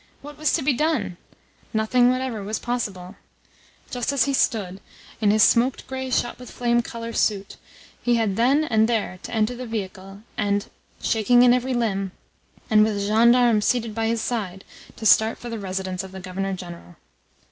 [0.23, 1.17] What was to be done?
[1.75, 3.17] Nothing whatever was possible.
[3.91, 4.81] Just as he stood
[5.21, 7.57] in his smoked grey shot with flame colour suit
[8.01, 10.67] he had then and there to enter the vehicle, and,
[11.03, 12.13] shaking in every limb,
[12.67, 14.63] and with a gendarme seated by his side,
[14.95, 16.95] to start for the residence of the Governor General.